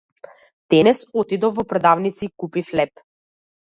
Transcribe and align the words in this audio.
Денес 0.75 1.03
отидов 1.25 1.53
во 1.61 1.69
продавница 1.75 2.25
и 2.31 2.35
купив 2.35 2.73
леб. 2.79 2.91